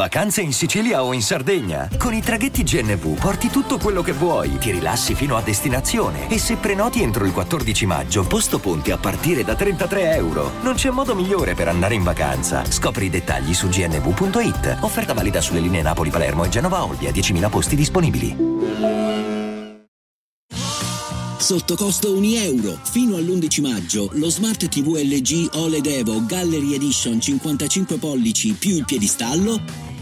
[0.00, 1.86] Vacanze in Sicilia o in Sardegna?
[1.98, 6.38] Con i traghetti GNV porti tutto quello che vuoi, ti rilassi fino a destinazione e
[6.38, 10.52] se prenoti entro il 14 maggio, posto ponti a partire da 33 euro.
[10.62, 12.64] Non c'è modo migliore per andare in vacanza.
[12.64, 14.78] Scopri i dettagli su gnv.it.
[14.80, 18.36] Offerta valida sulle linee Napoli-Palermo e Genova-Olbia, 10.000 posti disponibili.
[21.36, 22.78] Sotto costo 1 euro.
[22.84, 28.84] Fino all'11 maggio lo Smart TV LG OLED Evo Gallery Edition 55 pollici più il
[28.86, 29.89] piedistallo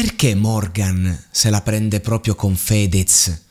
[0.00, 3.46] Perché Morgan se la prende proprio con Fedez?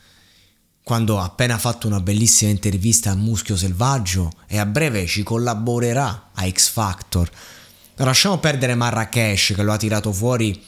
[0.82, 6.30] quando ha appena fatto una bellissima intervista a Muschio Selvaggio e a breve ci collaborerà
[6.32, 7.30] a X Factor.
[7.96, 10.58] Lasciamo perdere Marrakesh che lo ha tirato fuori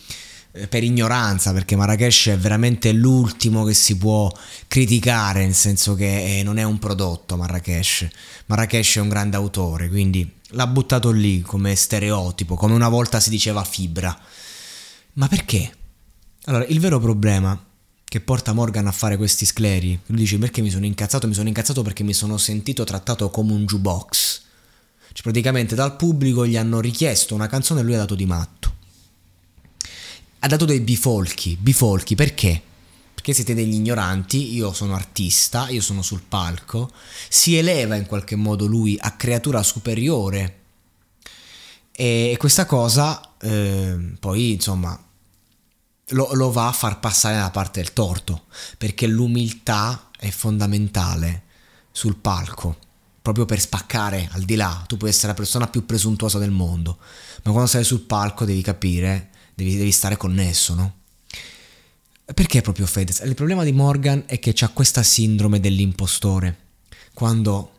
[0.52, 4.30] eh, per ignoranza, perché Marrakesh è veramente l'ultimo che si può
[4.68, 8.06] criticare, nel senso che eh, non è un prodotto Marrakesh.
[8.44, 13.30] Marrakesh è un grande autore, quindi l'ha buttato lì come stereotipo, come una volta si
[13.30, 14.14] diceva fibra.
[15.14, 15.72] Ma perché?
[16.44, 17.66] Allora, il vero problema
[18.10, 19.98] che porta Morgan a fare questi scleri.
[20.06, 21.28] Lui dice perché mi sono incazzato?
[21.28, 24.40] Mi sono incazzato perché mi sono sentito trattato come un jukebox.
[25.12, 28.74] Cioè, praticamente dal pubblico gli hanno richiesto una canzone e lui ha dato di matto.
[30.40, 31.56] Ha dato dei bifolchi.
[31.60, 32.60] Bifolchi perché?
[33.14, 36.90] Perché siete degli ignoranti, io sono artista, io sono sul palco.
[37.28, 40.59] Si eleva in qualche modo lui a creatura superiore.
[42.00, 44.98] E questa cosa, eh, poi insomma,
[46.06, 48.44] lo, lo va a far passare dalla parte del torto,
[48.78, 51.42] perché l'umiltà è fondamentale
[51.92, 52.78] sul palco,
[53.20, 54.82] proprio per spaccare al di là.
[54.86, 56.96] Tu puoi essere la persona più presuntuosa del mondo,
[57.42, 60.94] ma quando sei sul palco devi capire, devi, devi stare connesso, no?
[62.32, 63.18] Perché proprio Fedez?
[63.26, 66.56] Il problema di Morgan è che ha questa sindrome dell'impostore.
[67.12, 67.72] Quando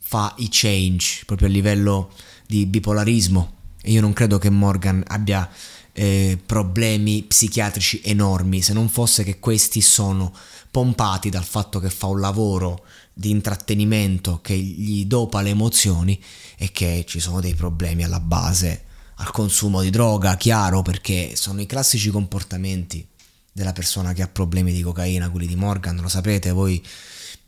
[0.00, 2.12] fa i change, proprio a livello
[2.48, 5.48] di bipolarismo, e io non credo che Morgan abbia
[5.92, 10.32] eh, problemi psichiatrici enormi, se non fosse che questi sono
[10.70, 16.20] pompati dal fatto che fa un lavoro di intrattenimento che gli dopa le emozioni
[16.56, 18.84] e che ci sono dei problemi alla base
[19.16, 23.06] al consumo di droga, chiaro, perché sono i classici comportamenti
[23.52, 26.82] della persona che ha problemi di cocaina, quelli di Morgan, lo sapete, voi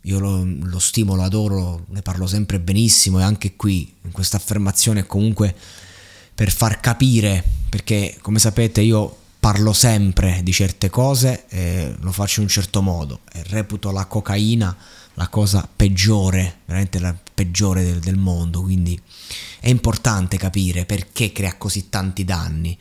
[0.03, 4.37] io lo, lo stimo, lo adoro, ne parlo sempre benissimo e anche qui in questa
[4.37, 5.54] affermazione comunque
[6.34, 12.41] per far capire, perché come sapete io parlo sempre di certe cose e lo faccio
[12.41, 14.76] in un certo modo e reputo la cocaina
[15.15, 18.98] la cosa peggiore, veramente la peggiore del, del mondo, quindi
[19.60, 22.76] è importante capire perché crea così tanti danni,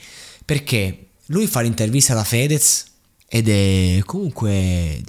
[0.46, 2.86] perché lui fa l'intervista da Fedez
[3.28, 5.02] ed è comunque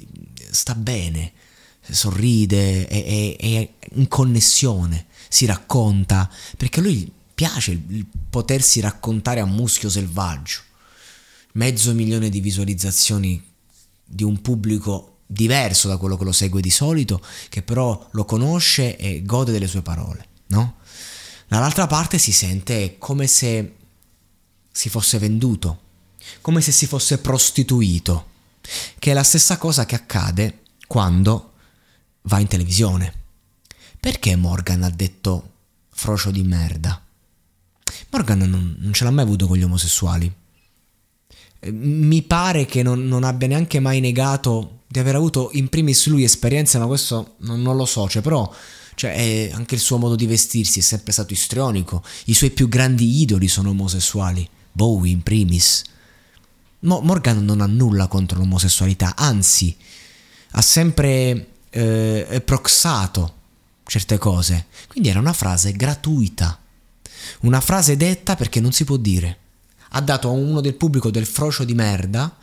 [0.50, 1.32] sta bene,
[1.81, 7.10] sorride, è, è, è in connessione, si racconta, perché lui
[7.42, 10.60] piace il potersi raccontare a muschio selvaggio.
[11.54, 13.42] Mezzo milione di visualizzazioni
[14.04, 18.97] di un pubblico diverso da quello che lo segue di solito, che però lo conosce
[18.97, 20.76] e gode delle sue parole, no?
[21.48, 23.75] Dall'altra parte si sente come se
[24.70, 25.81] si fosse venduto,
[26.42, 28.26] come se si fosse prostituito,
[29.00, 31.54] che è la stessa cosa che accade quando
[32.22, 33.12] va in televisione.
[33.98, 35.50] Perché Morgan ha detto
[35.91, 37.02] frocio di merda?
[38.22, 40.33] Morgan non, non ce l'ha mai avuto con gli omosessuali.
[41.59, 46.06] Eh, mi pare che non, non, abbia neanche mai negato di aver avuto in primis
[46.06, 48.50] lui esperienze, ma questo non, non lo so, cioè, però
[48.94, 52.03] cioè, anche il suo modo di vestirsi è sempre stato istrionico.
[52.27, 55.82] I suoi più grandi idoli sono omosessuali, Bowie in primis.
[56.81, 59.76] Mo- Morgan non ha nulla contro l'omosessualità, anzi,
[60.52, 63.41] ha sempre eh, proxato
[63.85, 64.67] certe cose.
[64.88, 66.62] Quindi era una frase gratuita.
[67.40, 69.38] Una frase detta perché non si può dire.
[69.90, 72.36] Ha dato a uno del pubblico del frocio di merda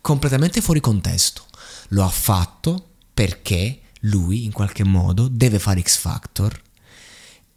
[0.00, 1.44] completamente fuori contesto.
[1.88, 6.60] Lo ha fatto perché lui in qualche modo deve fare X Factor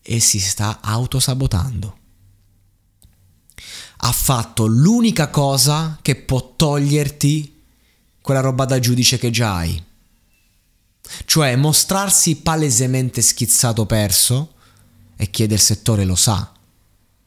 [0.01, 1.97] e si sta autosabotando.
[3.97, 7.63] Ha fatto l'unica cosa che può toglierti
[8.21, 9.83] quella roba da giudice che già hai.
[11.25, 14.53] Cioè mostrarsi palesemente schizzato perso
[15.15, 16.51] e chi è settore lo sa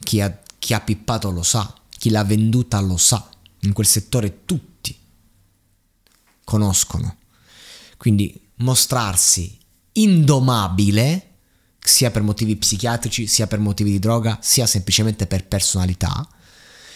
[0.02, 3.29] chi ha, chi ha pippato lo sa, chi l'ha venduta lo sa.
[3.61, 4.97] In quel settore tutti
[6.44, 7.17] conoscono.
[7.97, 9.58] Quindi mostrarsi
[9.93, 11.26] indomabile,
[11.79, 16.26] sia per motivi psichiatrici, sia per motivi di droga, sia semplicemente per personalità,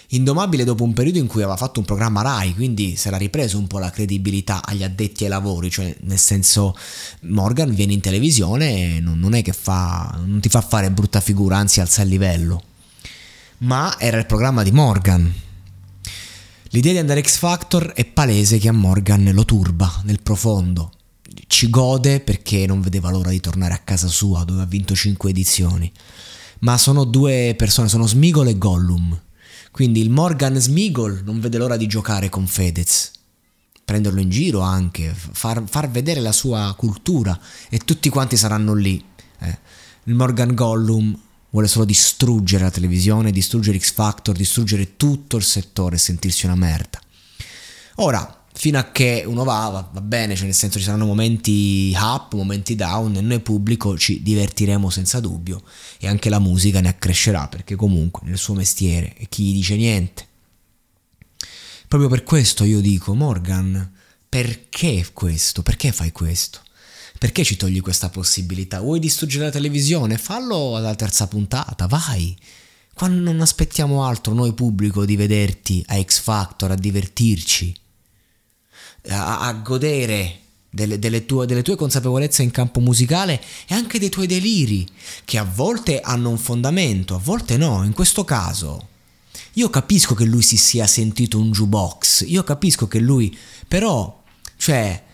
[0.08, 3.58] indomabile dopo un periodo in cui aveva fatto un programma RAI, quindi si era ripreso
[3.58, 6.76] un po' la credibilità agli addetti ai lavori, cioè nel senso
[7.22, 11.20] Morgan viene in televisione e non, non è che fa, non ti fa fare brutta
[11.20, 12.62] figura, anzi alza il livello.
[13.64, 15.32] Ma era il programma di Morgan.
[16.70, 20.92] L'idea di andare X Factor è palese che a Morgan lo turba nel profondo.
[21.46, 25.30] Ci gode perché non vedeva l'ora di tornare a casa sua dove ha vinto 5
[25.30, 25.92] edizioni.
[26.60, 29.20] Ma sono due persone, sono Smigol e Gollum
[29.74, 33.10] quindi il Morgan Smigol non vede l'ora di giocare con Fedez,
[33.84, 37.36] prenderlo in giro anche, far, far vedere la sua cultura
[37.68, 39.04] e tutti quanti saranno lì.
[39.40, 39.58] Eh.
[40.04, 41.18] Il Morgan Gollum
[41.54, 46.56] vuole solo distruggere la televisione, distruggere X Factor, distruggere tutto il settore e sentirsi una
[46.56, 47.00] merda.
[47.96, 51.94] Ora, fino a che uno va, va, va, bene, cioè nel senso ci saranno momenti
[51.96, 55.62] up, momenti down e noi pubblico ci divertiremo senza dubbio
[56.00, 60.26] e anche la musica ne accrescerà perché comunque nel suo mestiere chi gli dice niente.
[61.86, 63.92] Proprio per questo io dico, Morgan,
[64.28, 65.62] perché questo?
[65.62, 66.62] Perché fai questo?
[67.24, 68.80] Perché ci togli questa possibilità?
[68.80, 70.18] Vuoi distruggere la televisione?
[70.18, 72.36] Fallo alla terza puntata, vai!
[72.92, 77.74] Quando non aspettiamo altro noi pubblico di vederti a X Factor, a divertirci
[79.08, 80.38] a, a godere
[80.68, 84.86] delle, delle, tue, delle, tue, consapevolezze in campo musicale e anche dei tuoi deliri,
[85.24, 87.84] che a volte hanno un fondamento, a volte no.
[87.84, 88.88] In questo caso,
[89.54, 93.34] io capisco che lui si sia sentito un jukebox, io capisco che lui,
[93.66, 94.22] però,
[94.58, 95.04] cioè,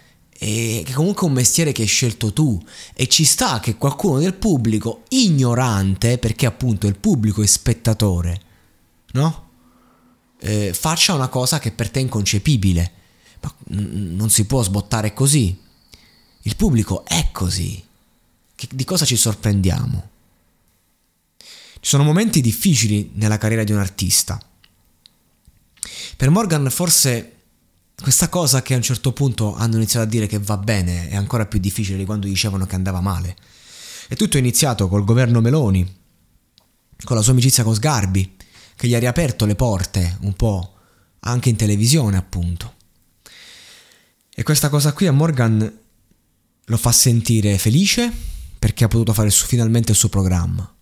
[0.47, 2.59] è comunque un mestiere che hai scelto tu
[2.95, 8.41] e ci sta che qualcuno del pubblico, ignorante, perché appunto il pubblico è spettatore,
[9.13, 9.49] no?
[10.41, 12.93] Eh, faccia una cosa che per te è inconcepibile
[13.41, 15.59] ma non si può sbottare così.
[16.43, 17.83] Il pubblico è così.
[18.55, 20.09] Che, di cosa ci sorprendiamo?
[21.39, 24.41] Ci sono momenti difficili nella carriera di un artista.
[26.17, 27.40] Per Morgan forse
[28.01, 31.17] questa cosa che a un certo punto hanno iniziato a dire che va bene è
[31.17, 33.37] ancora più difficile di quando dicevano che andava male.
[34.09, 35.99] E tutto è iniziato col governo Meloni,
[37.05, 38.37] con la sua amicizia con Sgarbi,
[38.75, 40.75] che gli ha riaperto le porte un po'
[41.21, 42.75] anche in televisione appunto.
[44.35, 45.79] E questa cosa qui a Morgan
[46.65, 48.11] lo fa sentire felice
[48.59, 50.75] perché ha potuto fare su, finalmente il suo programma,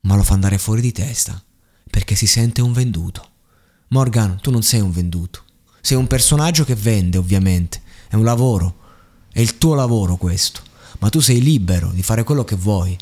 [0.00, 1.40] ma lo fa andare fuori di testa
[1.88, 3.30] perché si sente un venduto.
[3.88, 5.44] Morgan, tu non sei un venduto,
[5.86, 8.78] sei un personaggio che vende ovviamente, è un lavoro,
[9.30, 10.60] è il tuo lavoro questo,
[10.98, 12.98] ma tu sei libero di fare quello che vuoi.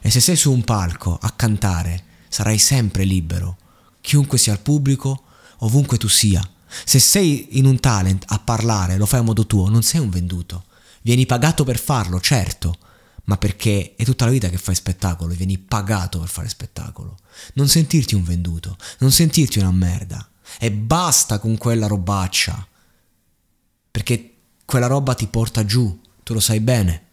[0.00, 3.56] E se sei su un palco a cantare sarai sempre libero,
[4.00, 5.24] chiunque sia il pubblico,
[5.58, 6.48] ovunque tu sia.
[6.84, 10.10] Se sei in un talent a parlare, lo fai a modo tuo, non sei un
[10.10, 10.66] venduto.
[11.02, 12.78] Vieni pagato per farlo, certo,
[13.24, 17.16] ma perché è tutta la vita che fai spettacolo e vieni pagato per fare spettacolo.
[17.54, 20.27] Non sentirti un venduto, non sentirti una merda.
[20.58, 22.66] E basta con quella robaccia.
[23.90, 24.34] Perché
[24.64, 27.07] quella roba ti porta giù, tu lo sai bene.